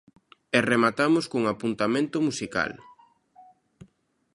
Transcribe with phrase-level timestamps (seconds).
[0.57, 2.71] E rematamos cun apuntamento musical.